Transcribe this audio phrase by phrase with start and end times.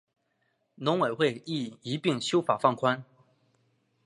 [0.73, 3.05] 农委会亦一并修法放宽